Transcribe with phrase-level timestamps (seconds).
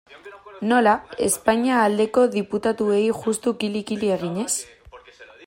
[0.69, 0.93] Nola,
[1.25, 4.51] Espainia aldeko diputatuei juxtu kili-kili eginez?